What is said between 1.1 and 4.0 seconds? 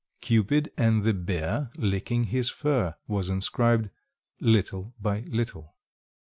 bear licking his fur" was inscribed,